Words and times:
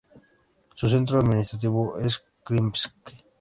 Su 0.73 0.89
centro 0.89 1.19
administrativo 1.19 1.99
es 1.99 2.23
Krymsk. 2.43 2.91